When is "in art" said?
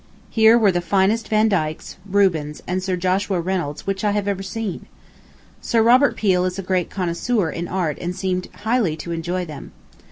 7.51-7.99